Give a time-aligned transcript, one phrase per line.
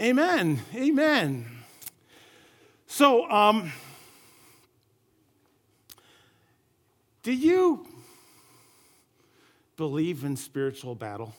[0.00, 0.62] Amen.
[0.74, 1.44] Amen.
[2.86, 3.70] So, um,
[7.22, 7.86] do you
[9.76, 11.34] believe in spiritual battle?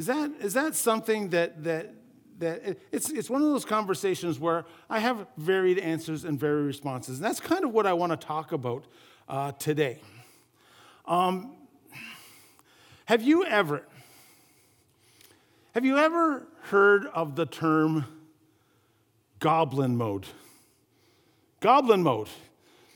[0.00, 1.94] Is that, is that something that, that,
[2.40, 7.18] that it's, it's one of those conversations where I have varied answers and varied responses.
[7.18, 8.84] And that's kind of what I want to talk about
[9.28, 10.00] uh, today.
[11.06, 11.52] Um,
[13.04, 13.84] have you ever,
[15.72, 18.04] have you ever heard of the term
[19.38, 20.26] goblin mode?
[21.60, 22.28] Goblin mode.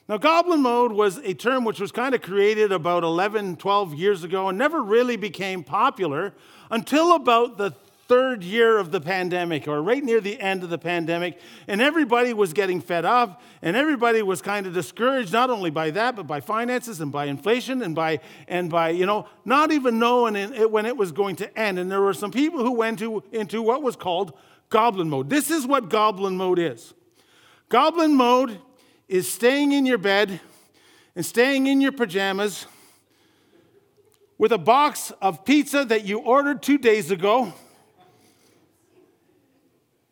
[0.08, 4.24] Now, goblin mode was a term which was kind of created about 11, 12 years
[4.24, 6.34] ago and never really became popular
[6.70, 7.72] until about the
[8.08, 11.40] third year of the pandemic or right near the end of the pandemic.
[11.66, 15.90] And everybody was getting fed up and everybody was kind of discouraged, not only by
[15.90, 19.98] that, but by finances and by inflation and by, and by you know, not even
[19.98, 21.78] knowing it when it was going to end.
[21.78, 24.32] And there were some people who went to, into what was called
[24.68, 25.28] goblin mode.
[25.28, 26.94] This is what goblin mode is.
[27.68, 28.60] Goblin mode
[29.08, 30.40] is staying in your bed
[31.16, 32.66] and staying in your pajamas
[34.38, 37.52] with a box of pizza that you ordered two days ago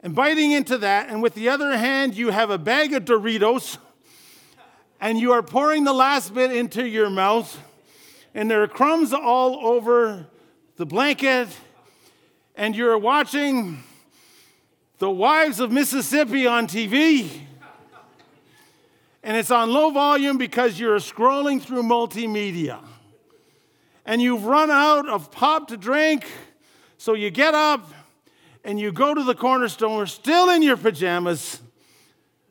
[0.05, 3.78] and biting into that, and with the other hand, you have a bag of Doritos
[5.00, 7.58] and you are pouring the last bit into your mouth,
[8.34, 10.27] and there are crumbs all over
[10.77, 11.48] the blanket,
[12.55, 13.82] and you're watching
[14.98, 17.41] The Wives of Mississippi on TV
[19.22, 22.78] and it's on low volume because you're scrolling through multimedia.
[24.05, 26.30] And you've run out of pop to drink,
[26.98, 27.91] so you get up
[28.65, 31.61] and you go to the corner store, still in your pajamas,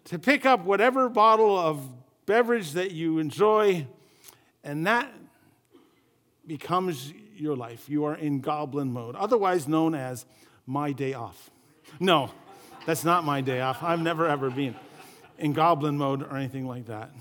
[0.06, 1.88] to pick up whatever bottle of
[2.26, 3.88] beverage that you enjoy,
[4.64, 5.12] and that
[6.46, 7.90] becomes your life.
[7.90, 10.26] You are in goblin mode, otherwise known as
[10.66, 11.50] my day off.
[12.00, 12.32] No,
[12.86, 13.82] that's not my day off.
[13.82, 14.76] I've never ever been
[15.38, 17.12] in goblin mode or anything like that.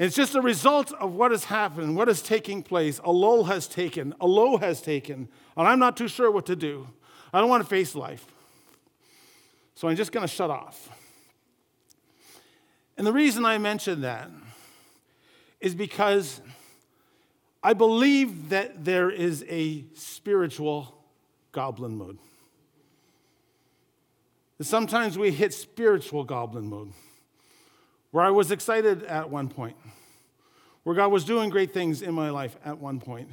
[0.00, 3.00] It's just a result of what has happened, what is taking place.
[3.04, 6.56] A lull has taken, a low has taken, and I'm not too sure what to
[6.56, 6.88] do.
[7.32, 8.26] I don't want to face life.
[9.76, 10.88] So I'm just going to shut off.
[12.96, 14.30] And the reason I mention that
[15.60, 16.40] is because
[17.62, 20.96] I believe that there is a spiritual
[21.52, 22.18] goblin mode
[24.60, 26.92] sometimes we hit spiritual goblin mode,
[28.10, 29.76] where I was excited at one point,
[30.82, 33.28] where God was doing great things in my life at one point.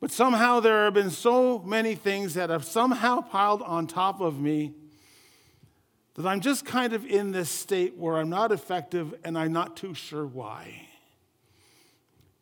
[0.00, 4.38] But somehow there have been so many things that have somehow piled on top of
[4.38, 4.74] me
[6.14, 9.76] that I'm just kind of in this state where I'm not effective and I'm not
[9.76, 10.88] too sure why.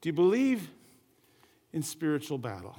[0.00, 0.70] Do you believe
[1.72, 2.76] in spiritual battle?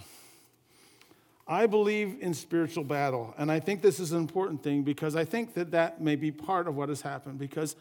[1.48, 3.34] I believe in spiritual battle.
[3.38, 6.32] And I think this is an important thing because I think that that may be
[6.32, 7.76] part of what has happened because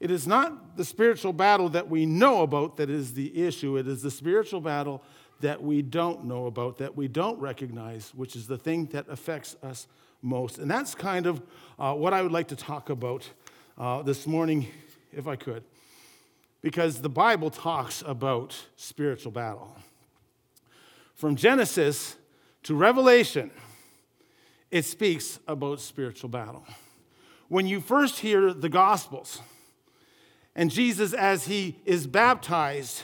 [0.00, 3.76] it is not the spiritual battle that we know about that is the issue.
[3.76, 5.02] It is the spiritual battle
[5.40, 9.56] that we don't know about, that we don't recognize, which is the thing that affects
[9.62, 9.86] us
[10.22, 10.58] most.
[10.58, 11.42] And that's kind of
[11.78, 13.28] uh, what I would like to talk about
[13.76, 14.68] uh, this morning,
[15.12, 15.64] if I could.
[16.60, 19.76] Because the Bible talks about spiritual battle.
[21.14, 22.16] From Genesis,
[22.64, 23.50] to Revelation,
[24.70, 26.66] it speaks about spiritual battle.
[27.48, 29.40] When you first hear the Gospels,
[30.56, 33.02] and Jesus, as he is baptized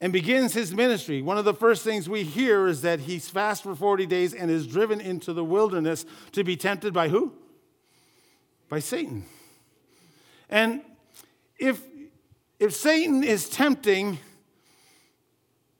[0.00, 3.62] and begins his ministry, one of the first things we hear is that he's fast
[3.62, 7.32] for 40 days and is driven into the wilderness to be tempted by who?
[8.68, 9.24] By Satan.
[10.50, 10.82] And
[11.58, 11.80] if,
[12.58, 14.18] if Satan is tempting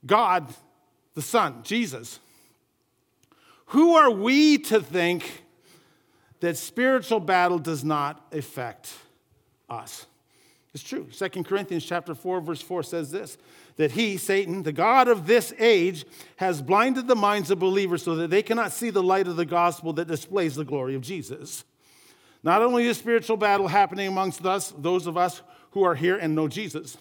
[0.07, 0.49] God,
[1.15, 2.19] the Son, Jesus,
[3.67, 5.45] who are we to think
[6.41, 8.93] that spiritual battle does not affect
[9.69, 10.07] us?
[10.75, 11.07] It's true.
[11.13, 13.37] 2 Corinthians chapter 4 verse 4 says this
[13.77, 16.05] that he Satan the god of this age
[16.37, 19.45] has blinded the minds of believers so that they cannot see the light of the
[19.45, 21.65] gospel that displays the glory of Jesus.
[22.43, 25.43] Not only is spiritual battle happening amongst us those of us
[25.73, 26.97] who are here and know Jesus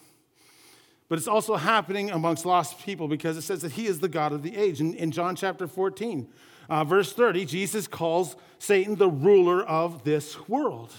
[1.12, 4.32] but it's also happening amongst lost people because it says that he is the God
[4.32, 4.80] of the age.
[4.80, 6.26] In, in John chapter 14,
[6.70, 10.94] uh, verse 30, Jesus calls Satan the ruler of this world.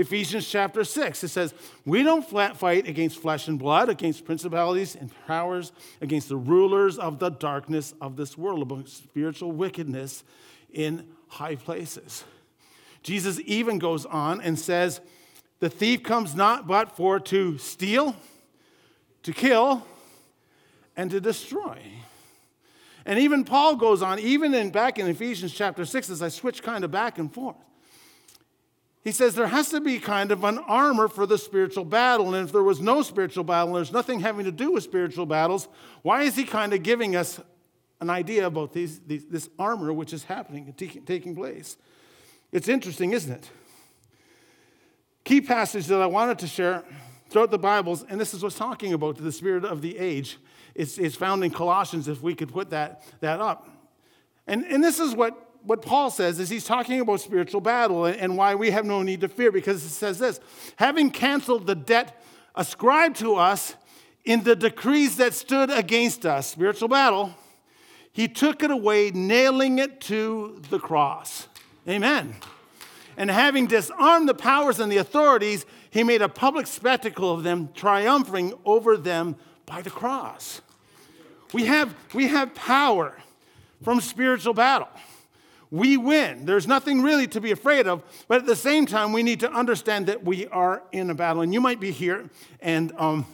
[0.00, 1.52] Ephesians chapter 6, it says,
[1.84, 7.18] We don't fight against flesh and blood, against principalities and powers, against the rulers of
[7.18, 10.24] the darkness of this world, against spiritual wickedness
[10.72, 12.24] in high places.
[13.02, 15.02] Jesus even goes on and says,
[15.58, 18.16] The thief comes not but for to steal,
[19.22, 19.86] to kill,
[20.96, 21.78] and to destroy.
[23.04, 26.62] And even Paul goes on, even in back in Ephesians chapter 6, as I switch
[26.62, 27.56] kind of back and forth.
[29.02, 32.34] He says there has to be kind of an armor for the spiritual battle.
[32.34, 35.68] And if there was no spiritual battle, there's nothing having to do with spiritual battles,
[36.02, 37.40] why is he kind of giving us
[38.00, 41.76] an idea about these, these, this armor which is happening and taking place?
[42.52, 43.50] It's interesting, isn't it?
[45.24, 46.84] Key passage that I wanted to share
[47.28, 50.38] throughout the Bibles, and this is what's talking about the spirit of the age.
[50.74, 53.68] It's, it's found in Colossians, if we could put that, that up.
[54.46, 58.36] And, and this is what, what Paul says, is he's talking about spiritual battle and,
[58.36, 60.40] why we have no need to fear, because it says this,
[60.76, 62.22] having canceled the debt
[62.54, 63.74] ascribed to us
[64.24, 67.34] in the decrees that stood against us, spiritual battle,
[68.12, 71.48] he took it away, nailing it to the cross.
[71.88, 72.34] Amen.
[73.16, 77.70] And having disarmed the powers and the authorities, he made a public spectacle of them,
[77.74, 79.36] triumphing over them
[79.66, 80.60] by the cross.
[81.52, 83.16] We have, we have power
[83.82, 84.88] from spiritual battle.
[85.70, 86.46] We win.
[86.46, 89.52] There's nothing really to be afraid of, but at the same time, we need to
[89.52, 91.42] understand that we are in a battle.
[91.42, 92.28] And you might be here
[92.60, 93.24] and um,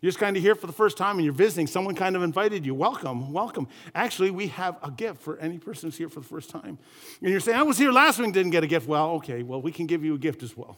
[0.00, 1.66] you're just kind of here for the first time and you're visiting.
[1.66, 2.74] Someone kind of invited you.
[2.74, 3.68] Welcome, welcome.
[3.94, 6.78] Actually, we have a gift for any person who's here for the first time.
[7.20, 8.86] And you're saying, I was here last week, didn't get a gift.
[8.86, 10.76] Well, okay, well, we can give you a gift as well.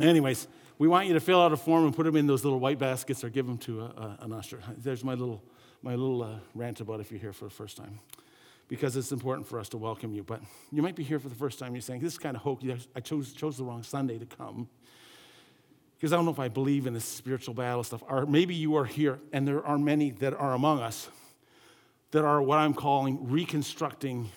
[0.00, 0.48] Anyways,
[0.78, 2.78] we want you to fill out a form and put them in those little white
[2.80, 4.60] baskets or give them to a, a, an usher.
[4.78, 5.42] There's my little,
[5.82, 8.00] my little uh, rant about if you're here for the first time.
[8.68, 10.22] Because it's important for us to welcome you.
[10.22, 10.40] But
[10.72, 11.74] you might be here for the first time.
[11.74, 12.76] You're saying, This is kind of hokey.
[12.94, 14.68] I chose, chose the wrong Sunday to come.
[15.96, 18.02] Because I don't know if I believe in this spiritual battle stuff.
[18.08, 21.08] Or maybe you are here, and there are many that are among us
[22.10, 24.30] that are what I'm calling reconstructing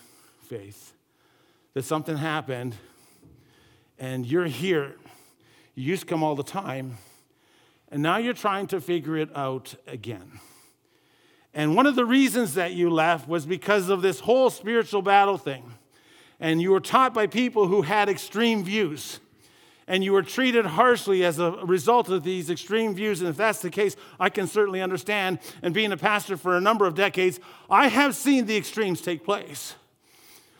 [0.43, 0.93] faith.
[1.73, 2.75] That something happened,
[3.99, 4.95] and you're here
[5.77, 6.97] you used to come all the time,
[7.91, 10.39] and now you're trying to figure it out again.
[11.57, 15.39] And one of the reasons that you left was because of this whole spiritual battle
[15.39, 15.73] thing.
[16.39, 19.19] And you were taught by people who had extreme views.
[19.87, 23.21] And you were treated harshly as a result of these extreme views.
[23.21, 25.39] And if that's the case, I can certainly understand.
[25.63, 27.39] And being a pastor for a number of decades,
[27.71, 29.73] I have seen the extremes take place.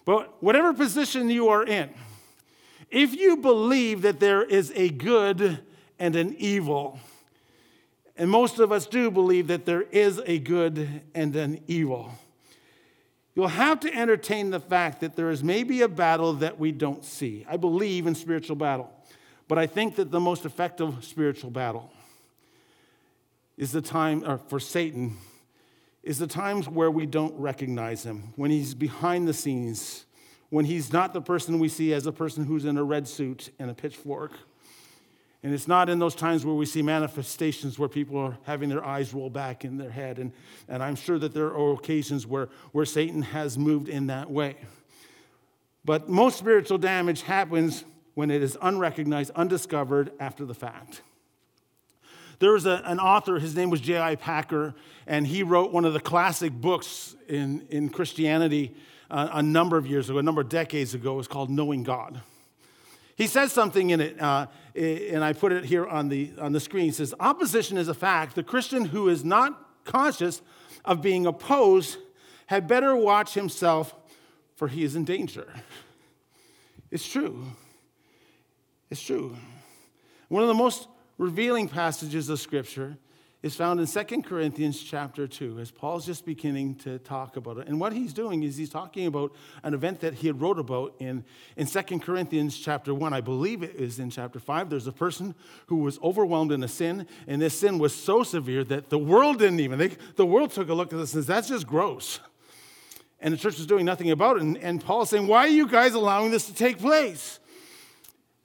[0.04, 1.94] But whatever position you are in,
[2.90, 5.60] if you believe that there is a good
[6.00, 7.00] and an evil,
[8.18, 12.12] and most of us do believe that there is a good and an evil,
[13.36, 17.06] you'll have to entertain the fact that there is maybe a battle that we don't
[17.06, 17.46] see.
[17.48, 18.92] I believe in spiritual battle,
[19.48, 21.92] but I think that the most effective spiritual battle
[23.58, 25.18] is the time, or for Satan,
[26.04, 30.06] is the times where we don't recognize him, when he's behind the scenes
[30.50, 33.50] when he's not the person we see as a person who's in a red suit
[33.60, 34.32] and a pitchfork.
[35.44, 38.84] And it's not in those times where we see manifestations where people are having their
[38.84, 40.18] eyes roll back in their head.
[40.18, 40.32] And,
[40.68, 44.58] and I'm sure that there are occasions where, where Satan has moved in that way.
[45.86, 47.86] But most spiritual damage happens
[48.16, 51.02] when it is unrecognized, undiscovered after the fact.
[52.40, 54.16] There was a, an author, his name was J.I.
[54.16, 54.76] Packer,
[55.06, 58.76] and he wrote one of the classic books in, in Christianity
[59.10, 61.14] uh, a number of years ago, a number of decades ago.
[61.14, 62.22] It was called Knowing God.
[63.18, 66.60] He says something in it, uh, and I put it here on the, on the
[66.60, 66.86] screen.
[66.86, 68.36] He says, Opposition is a fact.
[68.36, 70.44] The Christian who is not conscious
[70.86, 71.98] of being opposed
[72.46, 73.96] had better watch himself,
[74.56, 75.52] for he is in danger.
[76.92, 77.44] It's true.
[78.92, 79.36] It's true.
[80.30, 82.98] One of the most revealing passages of Scripture
[83.44, 87.68] is found in 2 Corinthians chapter 2, as Paul's just beginning to talk about it.
[87.68, 90.96] And what he's doing is he's talking about an event that he had wrote about
[91.00, 91.24] in,
[91.56, 93.14] in 2 Corinthians chapter 1.
[93.14, 94.72] I believe it is in chapter 5.
[94.72, 95.36] There's a person
[95.68, 99.38] who was overwhelmed in a sin, and this sin was so severe that the world
[99.38, 102.20] didn't even, they, the world took a look at this and says, that's just gross.
[103.20, 104.44] And the church was doing nothing about it.
[104.44, 107.40] And, and Paul's saying, why are you guys allowing this to take place?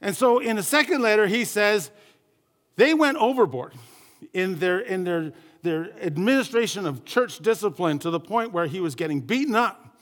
[0.03, 1.91] And so in the second letter, he says,
[2.77, 3.73] they went overboard
[4.33, 8.95] in their, in their, their administration of church discipline to the point where he was
[8.95, 9.97] getting beaten up.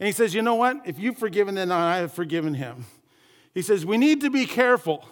[0.00, 0.82] And he says, You know what?
[0.84, 2.86] If you've forgiven, then I have forgiven him.
[3.54, 5.06] He says, We need to be careful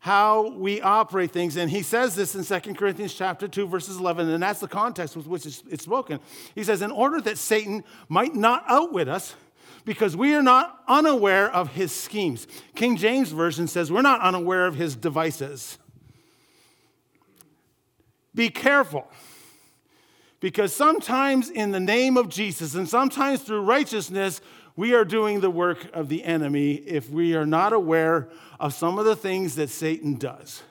[0.00, 1.56] how we operate things.
[1.56, 5.16] And he says this in 2 Corinthians chapter 2, verses 11, and that's the context
[5.16, 6.20] with which it's spoken.
[6.54, 9.34] He says, In order that Satan might not outwit us,
[9.84, 12.46] because we are not unaware of his schemes.
[12.74, 15.78] King James Version says, We're not unaware of his devices.
[18.34, 19.08] Be careful.
[20.40, 24.40] Because sometimes in the name of Jesus and sometimes through righteousness,
[24.76, 28.28] we are doing the work of the enemy if we are not aware
[28.60, 30.62] of some of the things that Satan does.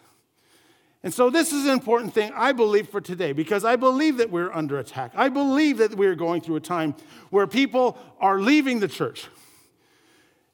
[1.04, 4.32] And so, this is an important thing, I believe, for today, because I believe that
[4.32, 5.12] we're under attack.
[5.16, 6.96] I believe that we're going through a time
[7.30, 9.28] where people are leaving the church.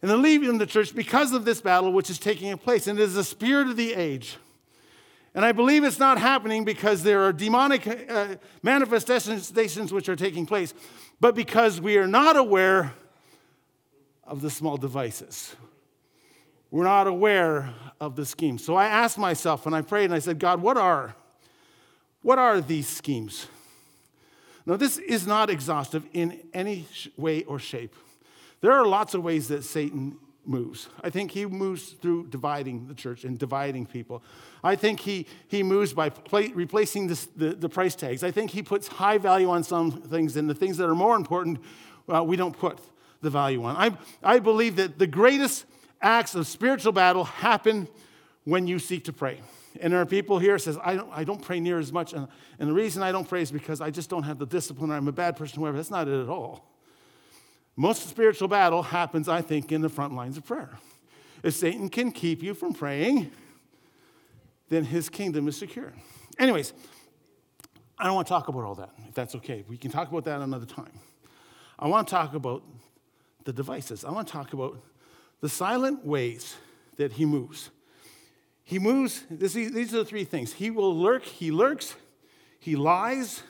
[0.02, 2.88] And they're leaving the church because of this battle which is taking place.
[2.88, 4.38] And it is the spirit of the age.
[5.36, 10.46] And I believe it's not happening because there are demonic uh, manifestations which are taking
[10.46, 10.74] place,
[11.20, 12.94] but because we are not aware
[14.26, 15.56] of the small devices.
[16.70, 18.64] We're not aware of the schemes.
[18.64, 21.16] So I asked myself and I prayed and I said, God, what are,
[22.22, 23.48] what are these schemes?
[24.66, 26.88] Now, this is not exhaustive in any
[27.18, 27.96] way or shape.
[28.62, 30.90] There are lots of ways that Satan moves.
[31.02, 34.22] I think he moves through dividing the church and dividing people.
[34.64, 38.24] I think he, he moves by replacing this, the, the price tags.
[38.24, 41.16] I think he puts high value on some things, and the things that are more
[41.16, 41.60] important,
[42.14, 42.80] uh, we don't put
[43.22, 43.76] the value on.
[43.76, 45.66] I, I believe that the greatest
[46.02, 47.88] acts of spiritual battle happen
[48.44, 49.40] when you seek to pray.
[49.80, 52.14] And there are people here says, I don't, I don't pray near as much.
[52.14, 52.28] And,
[52.60, 54.96] and the reason I don't pray is because I just don't have the discipline or
[54.96, 55.78] I'm a bad person, whatever.
[55.78, 56.73] That's not it at all.
[57.76, 60.78] Most spiritual battle happens, I think, in the front lines of prayer.
[61.42, 63.32] If Satan can keep you from praying,
[64.70, 65.94] then his kingdom is secure.
[66.38, 66.74] Anyways,
[67.98, 69.64] I don't want to talk about all that, if that's okay.
[69.68, 71.00] We can talk about that another time.
[71.78, 72.64] I want to talk about
[73.44, 74.06] the devices.
[74.06, 74.80] I want to talk about
[75.42, 76.56] the silent ways
[76.98, 77.70] that he moves.
[78.64, 80.54] He moves, this, these are the three things.
[80.54, 81.96] He will lurk, he lurks,
[82.60, 83.44] he lies,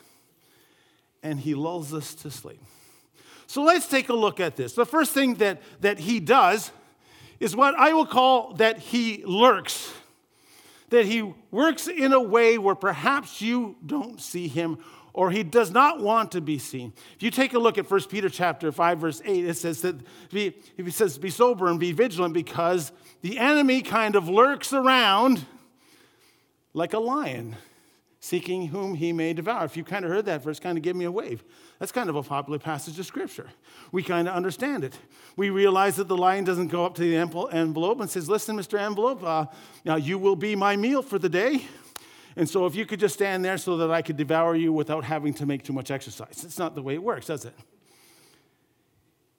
[1.22, 2.62] and he lulls us to sleep.
[3.48, 4.74] So let's take a look at this.
[4.74, 6.72] The first thing that, that he does
[7.40, 9.94] is what I will call that he lurks,
[10.90, 14.78] that he works in a way where perhaps you don't see him
[15.14, 16.92] or he does not want to be seen.
[17.16, 19.96] If you take a look at 1 Peter chapter 5, verse 8, it says that
[20.32, 25.46] be, he says, be sober and be vigilant because the enemy kind of lurks around
[26.74, 27.56] like a lion,
[28.20, 29.66] seeking whom he may devour.
[29.66, 31.44] If you kind of heard that verse, kind of give me a wave.
[31.84, 33.50] That's kind of a popular passage of scripture.
[33.92, 34.98] We kind of understand it.
[35.36, 38.80] We realize that the lion doesn't go up to the envelope and says, Listen, Mr.
[38.80, 39.48] Envelope, uh,
[39.84, 41.66] now you will be my meal for the day.
[42.38, 45.04] And so if you could just stand there so that I could devour you without
[45.04, 46.46] having to make too much exercise.
[46.46, 47.54] It's not the way it works, does it?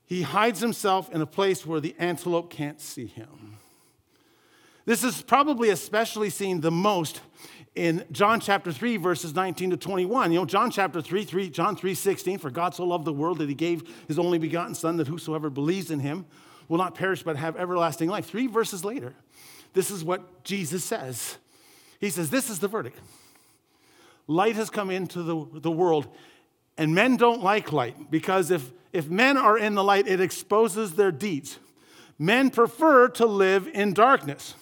[0.04, 3.56] He hides himself in a place where the antelope can't see him.
[4.84, 7.22] This is probably especially seen the most
[7.74, 10.32] in John chapter 3, verses 19 to 21.
[10.32, 13.38] You know, John chapter 3, 3 John 3, 16, for God so loved the world
[13.38, 16.26] that he gave his only begotten Son, that whosoever believes in him
[16.68, 18.26] will not perish but have everlasting life.
[18.26, 19.14] Three verses later,
[19.72, 21.38] this is what Jesus says.
[22.00, 22.98] He says, This is the verdict.
[24.26, 26.06] Light has come into the, the world,
[26.78, 30.94] and men don't like light because if, if men are in the light, it exposes
[30.94, 31.58] their deeds.
[32.18, 34.54] Men prefer to live in darkness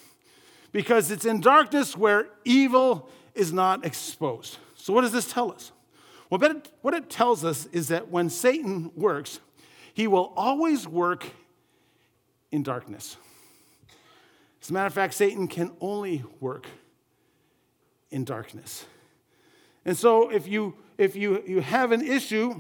[0.73, 4.59] because it's in darkness where evil is not exposed.
[4.75, 5.73] So, what does this tell us?
[6.29, 6.41] Well,
[6.81, 9.39] what it tells us is that when Satan works,
[9.93, 11.27] he will always work
[12.51, 13.17] in darkness.
[14.63, 16.67] As a matter of fact, Satan can only work
[18.11, 18.87] in darkness.
[19.85, 22.55] And so if you if you, you have an issue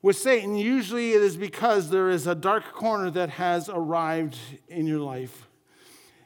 [0.00, 4.86] with Satan, usually it is because there is a dark corner that has arrived in
[4.86, 5.48] your life.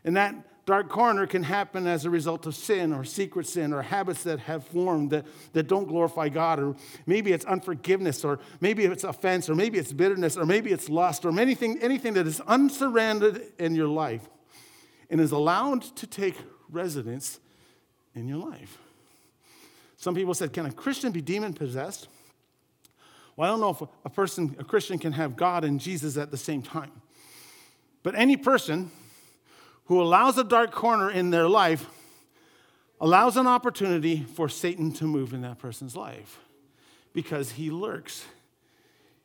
[0.04, 0.34] And that
[0.70, 4.38] dark corner can happen as a result of sin or secret sin or habits that
[4.38, 6.60] have formed that, that don't glorify God.
[6.60, 10.88] Or maybe it's unforgiveness, or maybe it's offense, or maybe it's bitterness, or maybe it's
[10.88, 14.28] lust, or anything, anything that is unsurrendered in your life
[15.10, 16.36] and is allowed to take
[16.70, 17.40] residence
[18.14, 18.78] in your life.
[19.96, 22.06] Some people said, Can a Christian be demon possessed?
[23.34, 26.30] Well, I don't know if a person, a Christian, can have God and Jesus at
[26.30, 26.92] the same time.
[28.04, 28.92] But any person
[29.90, 31.84] who allows a dark corner in their life
[33.00, 36.38] allows an opportunity for Satan to move in that person's life
[37.12, 38.24] because he lurks.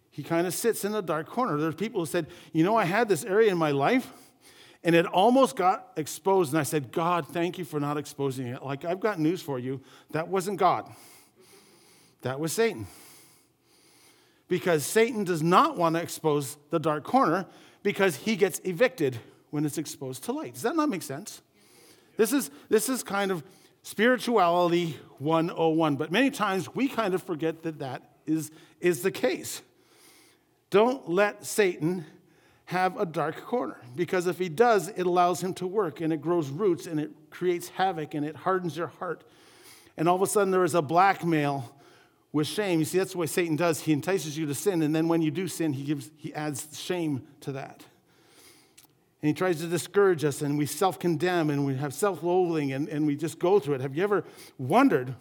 [0.10, 1.58] He kind of sits in the dark corner.
[1.58, 4.12] There's people who said, You know, I had this area in my life
[4.84, 6.52] and it almost got exposed.
[6.52, 8.64] And I said, God, thank you for not exposing it.
[8.64, 9.82] Like, I've got news for you.
[10.14, 10.90] That wasn't God,
[12.24, 12.88] that was Satan.
[14.48, 17.46] Because Satan does not want to expose the dark corner
[17.84, 19.20] because he gets evicted
[19.52, 20.54] when it's exposed to light.
[20.54, 21.42] Does that not make sense?
[22.18, 23.44] This is, this is kind of
[23.84, 25.96] spirituality 101.
[25.96, 29.62] But many times we kind of forget that that is, is the case.
[30.70, 32.06] Don't let Satan
[32.66, 36.22] have a dark corner because if he does, it allows him to work and it
[36.22, 39.24] grows roots and it creates havoc and it hardens your heart.
[39.98, 41.72] And all of a sudden, there is a blackmail
[42.36, 42.80] with shame.
[42.80, 43.80] You see, that's what Satan does.
[43.80, 46.78] He entices you to sin, and then when you do sin, he, gives, he adds
[46.78, 47.86] shame to that.
[49.22, 52.74] And he tries to discourage us, and we self condemn and we have self loathing
[52.74, 53.82] and, and we just go through it.
[53.82, 54.24] Have you ever
[54.58, 55.16] wondered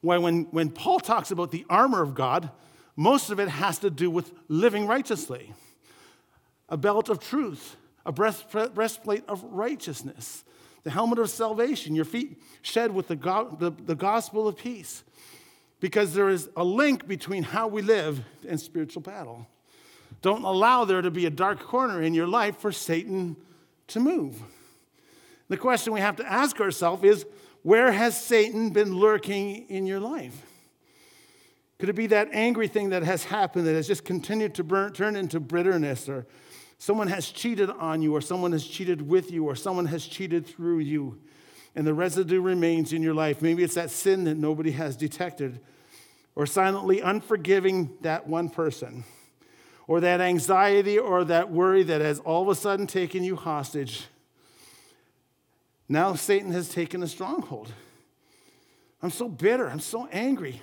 [0.00, 2.50] why, when, when Paul talks about the armor of God,
[2.96, 5.52] most of it has to do with living righteously?
[6.68, 10.44] A belt of truth, a breastplate of righteousness,
[10.82, 15.02] the helmet of salvation, your feet shed with the, go- the, the gospel of peace.
[15.80, 19.46] Because there is a link between how we live and spiritual battle.
[20.22, 23.36] Don't allow there to be a dark corner in your life for Satan
[23.88, 24.40] to move.
[25.48, 27.26] The question we have to ask ourselves is
[27.62, 30.46] where has Satan been lurking in your life?
[31.78, 34.92] Could it be that angry thing that has happened that has just continued to burn,
[34.92, 36.26] turn into bitterness, or
[36.78, 40.46] someone has cheated on you, or someone has cheated with you, or someone has cheated
[40.46, 41.18] through you,
[41.74, 43.40] and the residue remains in your life?
[43.40, 45.60] Maybe it's that sin that nobody has detected,
[46.36, 49.04] or silently unforgiving that one person
[49.90, 54.04] or that anxiety or that worry that has all of a sudden taken you hostage.
[55.88, 57.72] Now Satan has taken a stronghold.
[59.02, 59.68] I'm so bitter.
[59.68, 60.62] I'm so angry.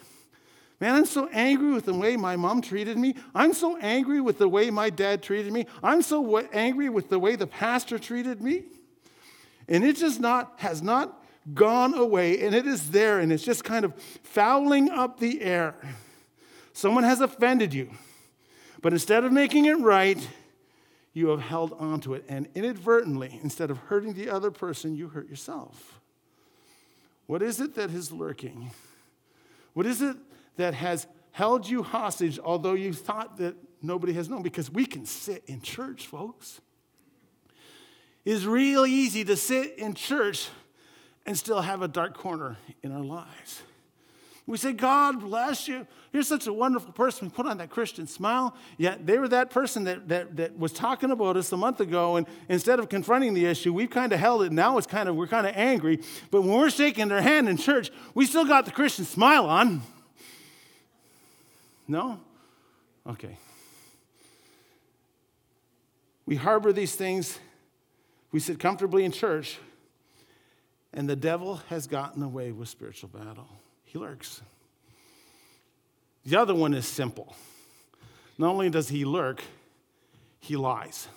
[0.79, 3.15] Man, I'm so angry with the way my mom treated me.
[3.35, 5.65] I'm so angry with the way my dad treated me.
[5.83, 8.63] I'm so angry with the way the pastor treated me.
[9.67, 11.21] And it just not has not
[11.53, 13.93] gone away and it is there and it's just kind of
[14.23, 15.75] fouling up the air.
[16.71, 17.89] Someone has offended you.
[18.81, 20.27] But instead of making it right,
[21.13, 22.23] you have held onto it.
[22.29, 25.99] And inadvertently, instead of hurting the other person, you hurt yourself.
[27.25, 28.71] What is it that is lurking?
[29.73, 30.15] What is it
[30.57, 34.41] that has held you hostage, although you thought that nobody has known?
[34.41, 36.61] Because we can sit in church, folks.
[38.25, 40.49] It's real easy to sit in church
[41.25, 43.61] and still have a dark corner in our lives.
[44.47, 45.85] We say, God bless you.
[46.13, 47.27] You're such a wonderful person.
[47.27, 48.55] We put on that Christian smile.
[48.77, 52.15] Yet they were that person that, that, that was talking about us a month ago,
[52.15, 54.53] and instead of confronting the issue, we've kind of held it.
[54.53, 55.99] Now it's kind of, we're kind of angry.
[56.31, 59.81] But when we're shaking their hand in church, we still got the Christian smile on.
[61.85, 62.21] No?
[63.05, 63.37] Okay.
[66.25, 67.37] We harbor these things.
[68.31, 69.57] We sit comfortably in church,
[70.93, 73.47] and the devil has gotten away with spiritual battle.
[73.87, 74.41] He lurks.
[76.25, 77.35] The other one is simple.
[78.37, 79.41] Not only does he lurk,
[80.39, 81.07] he lies.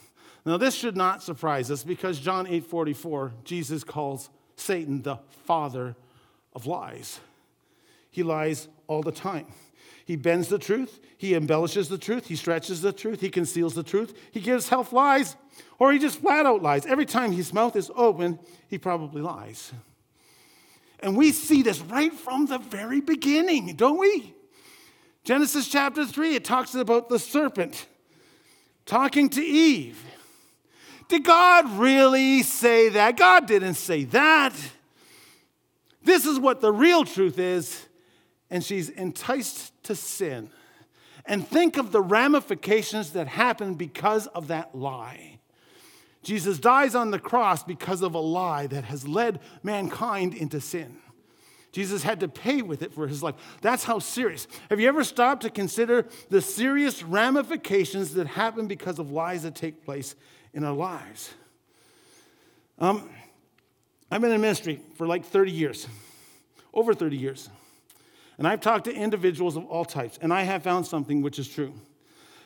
[0.47, 5.97] Now this should not surprise us because John 8:44 Jesus calls Satan the father
[6.55, 7.21] of lies.
[8.11, 9.47] He lies all the time.
[10.05, 13.85] He bends the truth, he embellishes the truth, he stretches the truth, he conceals the
[13.85, 15.37] truth, he gives half lies,
[15.79, 16.85] or he just flat out lies.
[16.87, 19.73] Every time his mouth is open, he probably lies.
[21.03, 24.35] And we see this right from the very beginning, don't we?
[25.25, 27.87] Genesis chapter 3, it talks about the serpent
[28.87, 30.03] talking to Eve.
[31.09, 33.17] Did God really say that?
[33.17, 34.55] God didn't say that.
[36.03, 37.87] This is what the real truth is.
[38.49, 40.51] And she's enticed to sin.
[41.27, 45.40] And think of the ramifications that happen because of that lie.
[46.23, 50.99] Jesus dies on the cross because of a lie that has led mankind into sin.
[51.73, 53.37] Jesus had to pay with it for his life.
[53.63, 54.49] That's how serious.
[54.69, 59.55] Have you ever stopped to consider the serious ramifications that happen because of lies that
[59.55, 60.17] take place
[60.53, 61.33] in our lives?
[62.79, 63.09] Um,
[64.11, 65.87] I've been in ministry for like 30 years,
[66.75, 67.49] over 30 years.
[68.37, 71.49] And I've talked to individuals of all types, and I have found something which is
[71.49, 71.75] true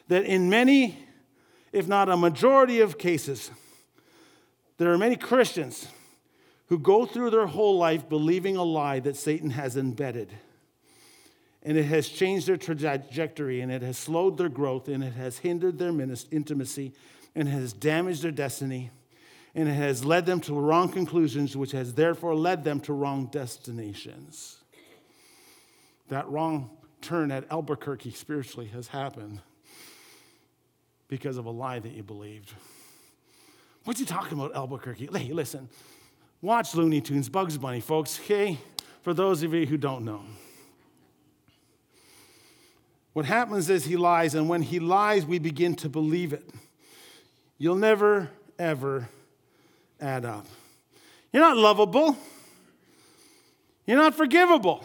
[0.09, 0.99] that in many,
[1.73, 3.51] if not a majority of cases,
[4.79, 5.87] there are many Christians
[6.67, 10.33] who go through their whole life believing a lie that Satan has embedded.
[11.63, 15.39] And it has changed their trajectory, and it has slowed their growth, and it has
[15.39, 15.91] hindered their
[16.31, 16.93] intimacy,
[17.35, 18.91] and has damaged their destiny,
[19.55, 23.27] and it has led them to wrong conclusions, which has therefore led them to wrong
[23.27, 24.59] destinations.
[26.09, 29.41] That wrong turn at Albuquerque spiritually has happened
[31.09, 32.53] because of a lie that you believed.
[33.85, 35.11] What's he talking about, Albuquerque?
[35.13, 35.69] Hey, listen,
[36.41, 38.59] watch Looney Tunes, Bugs Bunny, folks, okay?
[39.03, 40.23] For those of you who don't know.
[43.13, 46.49] What happens is he lies, and when he lies, we begin to believe it.
[47.59, 49.09] You'll never, ever
[50.01, 50.47] add up.
[51.33, 52.17] You're not lovable.
[53.87, 54.85] You're not forgivable.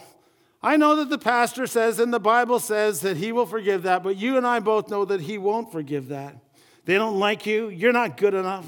[0.62, 4.04] I know that the pastor says and the Bible says that he will forgive that,
[4.04, 6.36] but you and I both know that he won't forgive that.
[6.84, 7.70] They don't like you.
[7.70, 8.66] You're not good enough.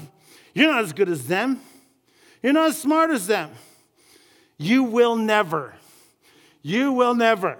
[0.54, 1.60] You're not as good as them.
[2.42, 3.50] You're not as smart as them.
[4.58, 5.74] You will never.
[6.62, 7.58] You will never.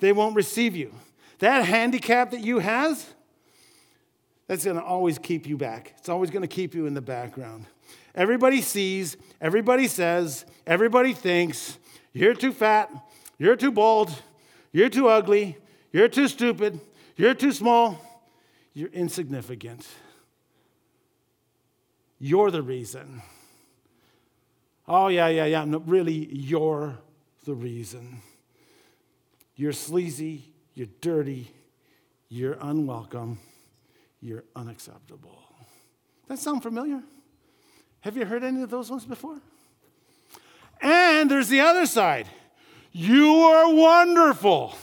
[0.00, 0.92] They won't receive you.
[1.38, 3.04] That handicap that you have,
[4.46, 5.94] that's going to always keep you back.
[5.98, 7.66] It's always going to keep you in the background.
[8.14, 11.78] Everybody sees, everybody says, everybody thinks,
[12.12, 12.90] you're too fat,
[13.38, 14.12] you're too bald,
[14.70, 15.56] you're too ugly,
[15.92, 16.78] you're too stupid,
[17.16, 17.98] you're too small,
[18.74, 19.86] you're insignificant.
[22.24, 23.20] You're the reason.
[24.86, 25.64] Oh, yeah, yeah, yeah.
[25.64, 26.96] No, really, you're
[27.44, 28.22] the reason.
[29.56, 31.50] You're sleazy, you're dirty,
[32.28, 33.40] you're unwelcome,
[34.20, 35.36] you're unacceptable.
[36.28, 37.02] That sound familiar?
[38.02, 39.40] Have you heard any of those ones before?
[40.80, 42.28] And there's the other side.
[42.92, 44.76] You are wonderful.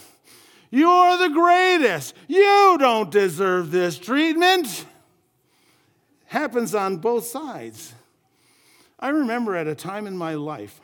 [0.71, 2.15] You're the greatest.
[2.27, 4.85] You don't deserve this treatment.
[6.29, 7.95] Happens on both sides.
[8.99, 10.79] I remember at a time in my life,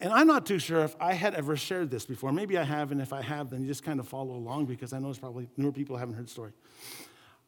[0.00, 2.32] and I'm not too sure if I had ever shared this before.
[2.32, 4.92] Maybe I have, and if I have, then you just kind of follow along because
[4.92, 6.50] I know it's probably newer people haven't heard the story.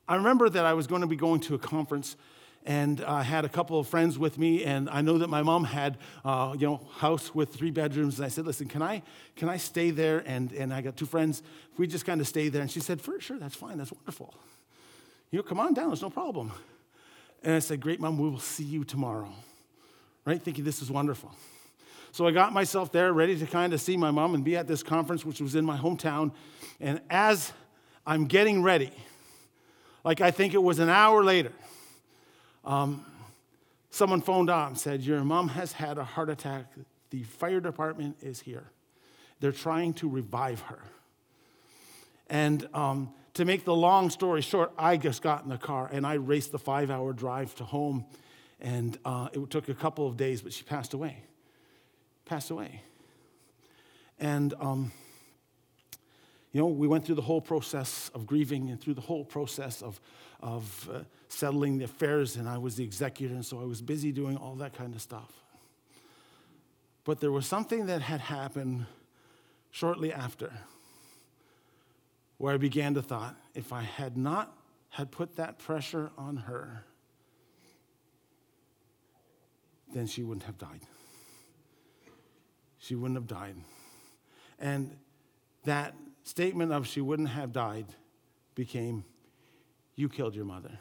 [0.07, 2.17] I remember that I was going to be going to a conference
[2.65, 5.63] and I had a couple of friends with me, and I know that my mom
[5.65, 8.19] had, uh, you know, house with three bedrooms.
[8.19, 9.03] And I said, "Listen, can I,
[9.37, 11.45] can I stay there?" And and I got two friends.
[11.79, 13.79] We just kind of stayed there, and she said, "For sure, that's fine.
[13.79, 14.35] That's wonderful.
[15.31, 15.89] You know, come on down.
[15.89, 16.53] There's no problem."
[17.43, 18.19] And I said, "Great, mom.
[18.19, 19.33] We will see you tomorrow."
[20.25, 21.33] Right, thinking this is wonderful.
[22.11, 24.67] So I got myself there, ready to kind of see my mom and be at
[24.67, 26.33] this conference, which was in my hometown.
[26.81, 27.53] And as
[28.07, 28.91] I'm getting ready,
[30.03, 31.53] like I think it was an hour later
[32.67, 33.07] um,
[33.91, 36.67] someone phoned on and said, Your mom has had a heart attack.
[37.11, 38.65] The fire department is here.
[39.41, 40.81] They're trying to revive her.
[42.29, 46.07] And um, to make the long story short, I just got in the car and
[46.07, 48.07] I raced the five hour drive to home.
[48.61, 51.19] And uh, it took a couple of days, but she passed away.
[52.25, 52.81] Passed away.
[54.19, 54.91] And, um,
[56.53, 59.83] you know, we went through the whole process of grieving and through the whole process
[59.83, 60.01] of,
[60.41, 64.13] of uh, settling the affairs, and I was the executor, and so I was busy
[64.13, 65.31] doing all that kind of stuff.
[67.05, 68.87] But there was something that had happened
[69.71, 70.51] shortly after
[72.39, 74.57] where I began to thought if I had not
[74.91, 76.85] had put that pressure on her,
[79.93, 80.81] then she wouldn't have died.
[82.79, 83.57] She wouldn't have died.
[84.59, 84.97] And
[85.65, 85.95] that
[86.25, 87.87] statement of she wouldn't have died
[88.55, 89.05] became
[89.95, 90.79] you killed your mother.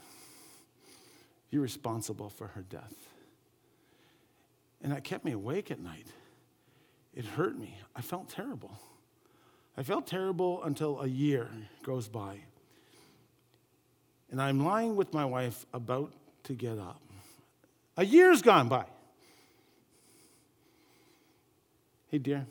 [1.49, 2.93] You're responsible for her death.
[4.81, 6.07] And that kept me awake at night.
[7.13, 7.77] It hurt me.
[7.95, 8.77] I felt terrible.
[9.77, 11.49] I felt terrible until a year
[11.83, 12.37] goes by.
[14.31, 16.11] And I'm lying with my wife about
[16.43, 17.01] to get up.
[17.97, 18.85] A year's gone by.
[22.09, 22.45] Hey, dear,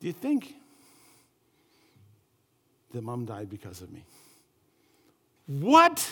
[0.00, 0.54] do you think
[2.96, 4.02] that mom died because of me.
[5.46, 6.10] What?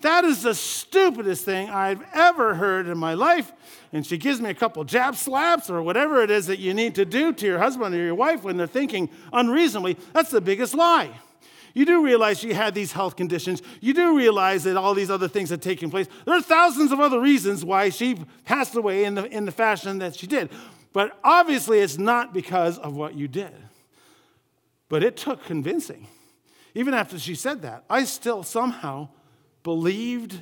[0.00, 3.52] That is the stupidest thing I've ever heard in my life.
[3.92, 6.94] And she gives me a couple jab slaps or whatever it is that you need
[6.96, 9.96] to do to your husband or your wife when they're thinking unreasonably.
[10.12, 11.10] That's the biggest lie.
[11.74, 13.62] You do realize she had these health conditions.
[13.80, 16.08] You do realize that all these other things had taken place.
[16.24, 19.98] There are thousands of other reasons why she passed away in the, in the fashion
[19.98, 20.50] that she did.
[20.92, 23.52] But obviously, it's not because of what you did.
[24.88, 26.06] But it took convincing.
[26.74, 29.08] Even after she said that, I still somehow
[29.68, 30.40] believed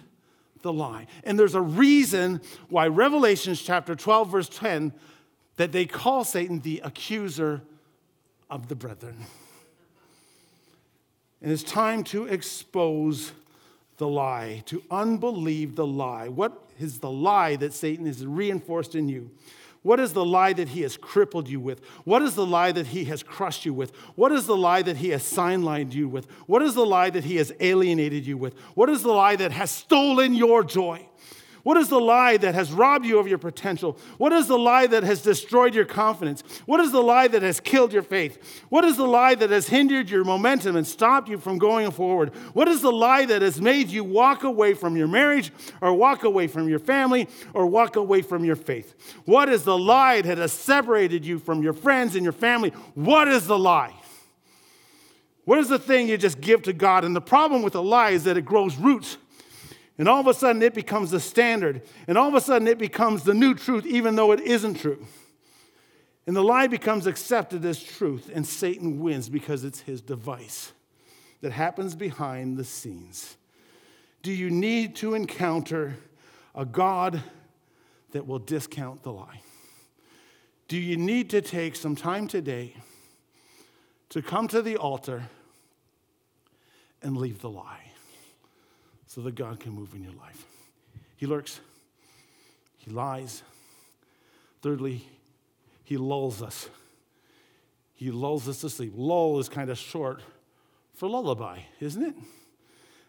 [0.63, 1.09] the lie.
[1.25, 4.93] And there's a reason why Revelations chapter 12, verse 10,
[5.57, 7.61] that they call Satan the accuser
[8.49, 9.17] of the brethren.
[11.43, 13.33] And it's time to expose
[13.97, 16.29] the lie, to unbelieve the lie.
[16.29, 19.33] What is the lie that Satan has reinforced in you?
[19.87, 21.81] What is the lie that he has crippled you with?
[22.03, 23.95] What is the lie that he has crushed you with?
[24.17, 26.27] What is the lie that he has sidelined you with?
[26.47, 28.59] What is the lie that he has alienated you with?
[28.75, 31.07] What is the lie that has stolen your joy?
[31.67, 33.99] What is the lie that has robbed you of your potential?
[34.19, 36.45] What is the lie that has destroyed your confidence?
[36.65, 38.63] What is the lie that has killed your faith?
[38.69, 42.33] What is the lie that has hindered your momentum and stopped you from going forward?
[42.53, 45.51] What is the lie that has made you walk away from your marriage
[45.81, 48.95] or walk away from your family or walk away from your faith?
[49.25, 52.71] What is the lie that has separated you from your friends and your family?
[52.95, 53.93] What is the lie?
[55.47, 57.05] What is the thing you just give to God?
[57.05, 59.19] And the problem with a lie is that it grows roots
[59.99, 61.83] and all of a sudden, it becomes the standard.
[62.07, 65.07] And all of a sudden, it becomes the new truth, even though it isn't true.
[66.27, 70.73] And the lie becomes accepted as truth, and Satan wins because it's his device
[71.41, 73.37] that happens behind the scenes.
[74.23, 75.97] Do you need to encounter
[76.55, 77.23] a God
[78.11, 79.43] that will discount the lie?
[80.69, 82.75] Do you need to take some time today
[84.09, 85.29] to come to the altar
[87.03, 87.86] and leave the lie
[89.17, 90.45] so that God can move in your life.
[91.17, 91.61] He lurks,
[92.77, 93.43] he lies.
[94.61, 95.07] Thirdly,
[95.85, 96.69] he lulls us.
[97.95, 98.93] He lulls us to sleep.
[98.95, 100.21] Lull is kind of short
[100.95, 102.15] for lullaby, isn't it?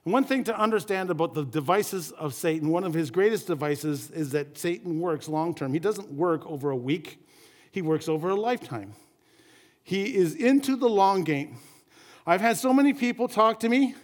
[0.05, 4.09] And one thing to understand about the devices of Satan, one of his greatest devices
[4.11, 5.73] is that Satan works long term.
[5.73, 7.21] He doesn't work over a week,
[7.69, 8.93] he works over a lifetime.
[9.83, 11.57] He is into the long game.
[12.25, 13.95] I've had so many people talk to me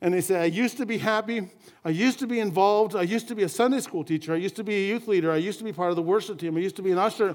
[0.00, 1.48] and they say, I used to be happy.
[1.84, 2.94] I used to be involved.
[2.94, 4.34] I used to be a Sunday school teacher.
[4.34, 5.32] I used to be a youth leader.
[5.32, 6.56] I used to be part of the worship team.
[6.56, 7.34] I used to be an usher.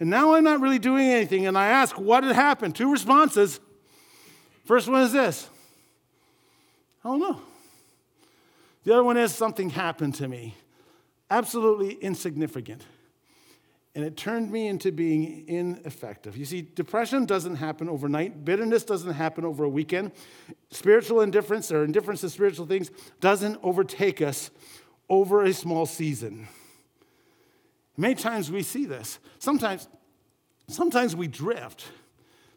[0.00, 1.46] And now I'm not really doing anything.
[1.46, 2.74] And I ask, what had happened?
[2.74, 3.60] Two responses.
[4.64, 5.48] First one is this
[7.04, 7.40] I don't know.
[8.84, 10.54] The other one is something happened to me.
[11.30, 12.82] Absolutely insignificant
[13.94, 16.36] and it turned me into being ineffective.
[16.36, 20.12] You see, depression doesn't happen overnight, bitterness doesn't happen over a weekend,
[20.70, 24.50] spiritual indifference or indifference to spiritual things doesn't overtake us
[25.08, 26.48] over a small season.
[27.96, 29.20] Many times we see this.
[29.38, 29.88] Sometimes,
[30.68, 31.84] sometimes we drift.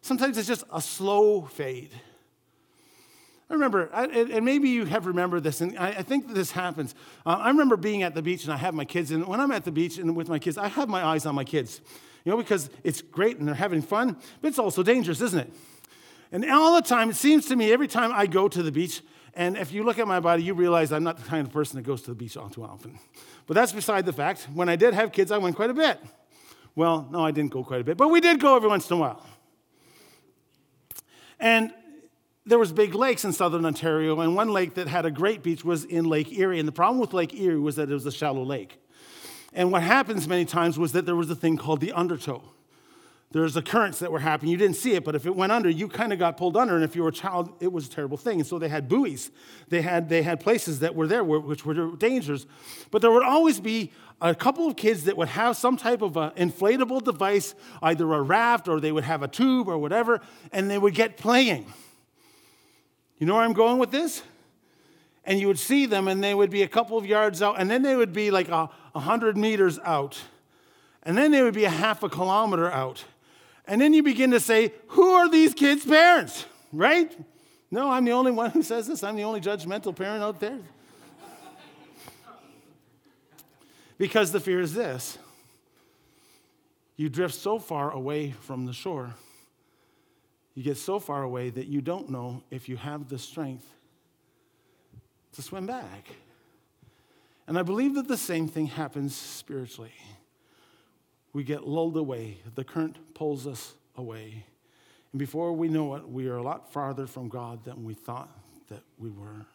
[0.00, 1.92] Sometimes it's just a slow fade.
[3.50, 6.94] I remember, and maybe you have remembered this, and I think that this happens.
[7.24, 9.52] Uh, I remember being at the beach and I have my kids, and when I'm
[9.52, 11.80] at the beach and with my kids, I have my eyes on my kids,
[12.24, 15.52] you know, because it's great and they're having fun, but it's also dangerous, isn't it?
[16.30, 19.00] And all the time, it seems to me, every time I go to the beach,
[19.32, 21.76] and if you look at my body, you realize I'm not the kind of person
[21.76, 22.98] that goes to the beach all too often.
[23.46, 24.46] But that's beside the fact.
[24.52, 25.98] When I did have kids, I went quite a bit.
[26.74, 28.98] Well, no, I didn't go quite a bit, but we did go every once in
[28.98, 29.24] a while.
[31.40, 31.72] And
[32.48, 35.64] there was big lakes in southern Ontario, and one lake that had a great beach
[35.64, 36.58] was in Lake Erie.
[36.58, 38.80] And the problem with Lake Erie was that it was a shallow lake.
[39.52, 42.42] And what happens many times was that there was a thing called the undertow.
[43.30, 44.50] There's the currents that were happening.
[44.50, 46.74] You didn't see it, but if it went under, you kind of got pulled under.
[46.74, 48.40] And if you were a child, it was a terrible thing.
[48.40, 49.30] And so they had buoys.
[49.68, 52.46] They had, they had places that were there which were dangers.
[52.90, 56.16] But there would always be a couple of kids that would have some type of
[56.16, 60.70] an inflatable device, either a raft or they would have a tube or whatever, and
[60.70, 61.66] they would get playing.
[63.18, 64.22] You know where I'm going with this?
[65.24, 67.70] And you would see them, and they would be a couple of yards out, and
[67.70, 70.18] then they would be like a, a hundred meters out,
[71.02, 73.04] and then they would be a half a kilometer out.
[73.66, 76.46] And then you begin to say, Who are these kids' parents?
[76.72, 77.14] Right?
[77.70, 79.04] No, I'm the only one who says this.
[79.04, 80.58] I'm the only judgmental parent out there.
[83.98, 85.18] because the fear is this
[86.96, 89.14] you drift so far away from the shore
[90.58, 93.64] you get so far away that you don't know if you have the strength
[95.30, 96.08] to swim back.
[97.46, 99.94] And I believe that the same thing happens spiritually.
[101.32, 104.46] We get lulled away, the current pulls us away.
[105.12, 108.36] And before we know it, we are a lot farther from God than we thought
[108.68, 109.46] that we were.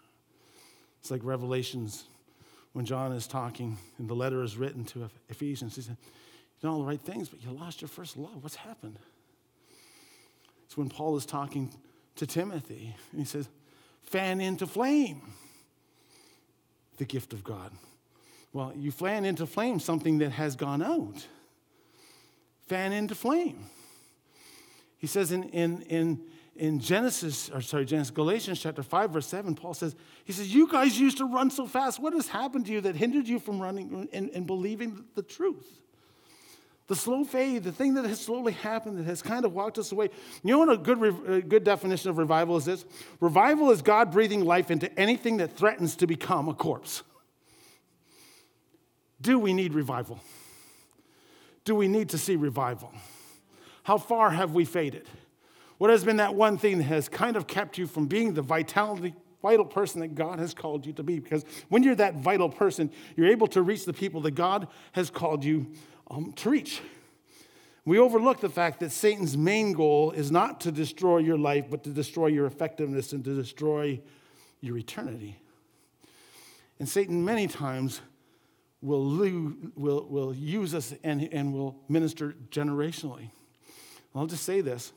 [1.02, 2.06] It's like Revelations
[2.72, 5.76] when John is talking and the letter is written to Ephesians.
[5.76, 8.42] He said, You done all the right things, but you lost your first love.
[8.42, 9.00] What's happened?
[10.74, 11.72] It's when Paul is talking
[12.16, 13.48] to Timothy, and he says,
[14.02, 15.22] fan into flame
[16.98, 17.72] the gift of God.
[18.54, 21.28] Well, you fan into flame something that has gone out.
[22.66, 23.68] Fan into flame.
[24.98, 26.22] He says in, in, in,
[26.56, 30.68] in Genesis, or sorry, Genesis, Galatians chapter 5, verse 7, Paul says, he says, You
[30.68, 32.00] guys used to run so fast.
[32.00, 35.83] What has happened to you that hindered you from running and, and believing the truth?
[36.88, 39.92] The slow fade, the thing that has slowly happened that has kind of walked us
[39.92, 40.10] away.
[40.44, 42.86] You know what a good, a good definition of revival is this?
[43.22, 47.04] Revival is God breathing life into anything that threatens to become a corpse.
[49.22, 50.20] Do we need revival?
[51.64, 52.92] Do we need to see revival?
[53.84, 55.08] How far have we faded?
[55.78, 58.42] What has been that one thing that has kind of kept you from being the
[58.42, 61.20] vitality, vital person that God has called you to be?
[61.20, 65.10] Because when you're that vital person, you're able to reach the people that God has
[65.10, 65.68] called you
[66.14, 66.82] um, to reach.
[67.86, 71.84] We overlook the fact that Satan's main goal is not to destroy your life, but
[71.84, 74.00] to destroy your effectiveness and to destroy
[74.62, 75.38] your eternity.
[76.80, 78.00] And Satan, many times,
[78.82, 79.04] will,
[79.76, 83.30] will, will use us and, and will minister generationally.
[84.16, 84.94] I'll just say this.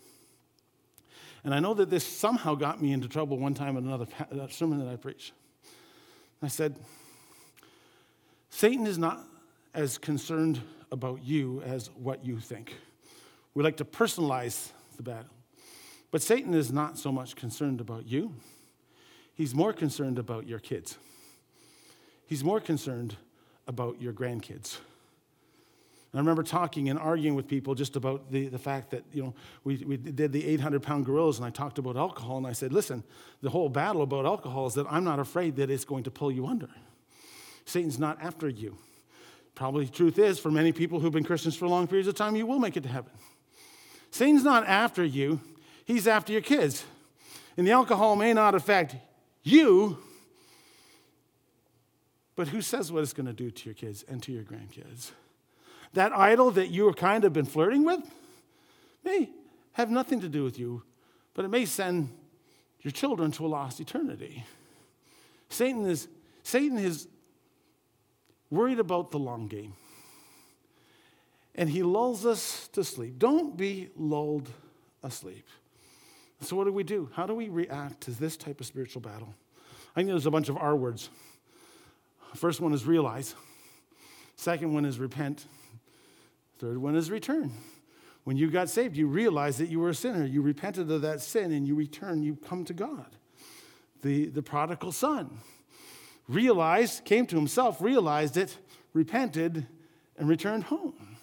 [1.43, 4.07] And I know that this somehow got me into trouble one time in another
[4.51, 5.33] sermon that I preached.
[6.43, 6.77] I said,
[8.51, 9.25] Satan is not
[9.75, 10.61] as concerned
[10.93, 12.75] about you as what you think.
[13.55, 15.33] We like to personalize the battle.
[16.11, 18.35] But Satan is not so much concerned about you,
[19.35, 20.99] he's more concerned about your kids.
[22.27, 23.17] He's more concerned
[23.69, 24.79] about your grandkids.
[26.13, 29.23] And I remember talking and arguing with people just about the, the fact that, you
[29.23, 32.53] know, we, we did the 800 pound gorillas and I talked about alcohol and I
[32.53, 33.05] said, listen,
[33.43, 36.33] the whole battle about alcohol is that I'm not afraid that it's going to pull
[36.33, 36.71] you under.
[37.65, 38.77] Satan's not after you.
[39.57, 42.37] Probably the truth is, for many people who've been Christians for long periods of time,
[42.37, 43.11] you will make it to heaven.
[44.11, 45.41] Satan's not after you,
[45.87, 46.85] he's after your kids.
[47.57, 48.97] And the alcohol may not affect
[49.43, 49.97] you,
[52.37, 55.13] but who says what it's going to do to your kids and to your grandkids?
[55.95, 58.01] That idol that you have kind of been flirting with
[59.05, 59.31] may
[59.73, 60.83] have nothing to do with you,
[61.33, 62.11] but it may send
[62.83, 64.45] your children to a lost eternity.
[65.49, 66.09] Satan is,
[66.43, 67.09] Satan is
[68.51, 69.75] worried about the long game.
[71.55, 73.19] And he lulls us to sleep.
[73.19, 74.49] Don't be lulled
[75.03, 75.47] asleep.
[76.43, 77.09] So, what do we do?
[77.15, 79.35] How do we react to this type of spiritual battle?
[79.93, 81.09] I think there's a bunch of R words.
[82.35, 83.35] First one is realize,
[84.37, 85.47] second one is repent,
[86.59, 87.53] third one is return.
[88.25, 90.27] When you got saved, you realized that you were a sinner.
[90.27, 93.07] You repented of that sin and you return, you come to God.
[94.03, 95.39] The, the prodigal son
[96.29, 98.57] realized, came to himself, realized it,
[98.93, 99.67] repented,
[100.17, 101.17] and returned home.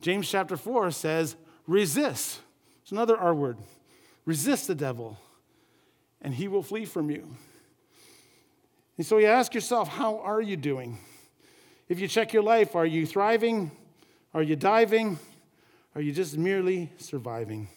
[0.00, 2.40] James chapter 4 says, resist.
[2.82, 3.58] It's another R word.
[4.24, 5.18] Resist the devil,
[6.20, 7.36] and he will flee from you.
[8.96, 10.98] And so you ask yourself, how are you doing?
[11.88, 13.70] If you check your life, are you thriving?
[14.34, 15.18] Are you diving?
[15.94, 17.68] Are you just merely surviving?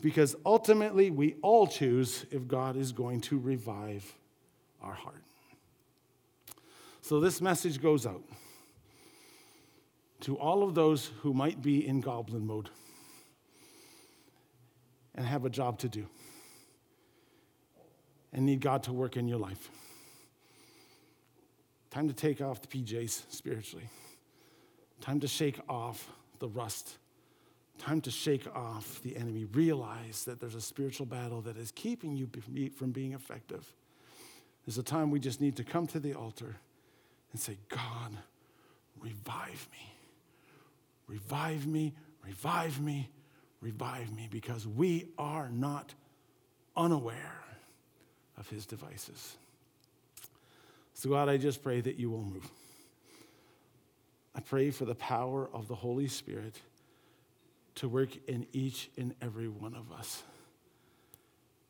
[0.00, 4.14] Because ultimately, we all choose if God is going to revive
[4.82, 5.24] our heart.
[7.10, 8.22] So this message goes out
[10.20, 12.70] to all of those who might be in goblin mode
[15.16, 16.06] and have a job to do
[18.32, 19.70] and need God to work in your life.
[21.90, 23.88] Time to take off the PJs spiritually.
[25.00, 26.98] Time to shake off the rust.
[27.76, 29.46] Time to shake off the enemy.
[29.46, 32.28] Realize that there's a spiritual battle that is keeping you
[32.70, 33.74] from being effective.
[34.64, 36.54] There's a time we just need to come to the altar
[37.32, 38.16] and say, God,
[39.00, 39.92] revive me.
[41.06, 41.92] Revive me,
[42.24, 43.08] revive me,
[43.60, 45.92] revive me, because we are not
[46.76, 47.44] unaware
[48.36, 49.36] of his devices.
[50.94, 52.48] So, God, I just pray that you will move.
[54.34, 56.60] I pray for the power of the Holy Spirit
[57.76, 60.22] to work in each and every one of us.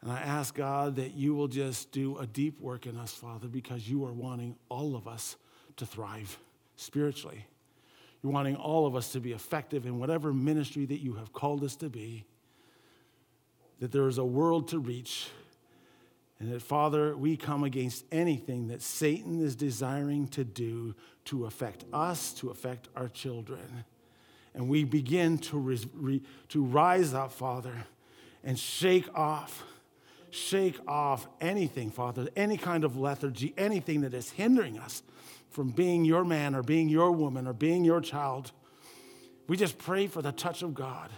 [0.03, 3.49] And I ask God that you will just do a deep work in us, Father,
[3.49, 5.37] because you are wanting all of us
[5.81, 6.39] to thrive
[6.77, 7.45] spiritually.
[8.23, 11.65] You're wanting all of us to be effective in whatever ministry that you have called
[11.65, 12.25] us to be,
[13.81, 15.29] that there is a world to reach
[16.41, 20.95] and that, Father, we come against anything that Satan is desiring to do
[21.27, 23.85] to affect us, to affect our children.
[24.55, 27.85] And we begin to, re- re- to rise up, Father,
[28.43, 29.65] and shake off,
[30.31, 35.03] shake off anything, Father, any kind of lethargy, anything that is hindering us
[35.51, 38.53] from being your man or being your woman or being your child.
[39.49, 41.11] We just pray for the touch of God.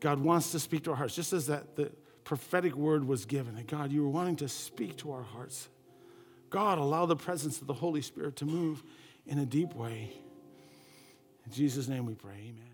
[0.00, 1.92] God wants to speak to our hearts, just as that the
[2.24, 3.56] prophetic word was given.
[3.56, 5.68] And God, you were wanting to speak to our hearts.
[6.50, 8.82] God, allow the presence of the Holy Spirit to move
[9.26, 10.12] in a deep way.
[11.46, 12.34] In Jesus' name we pray.
[12.34, 12.71] Amen.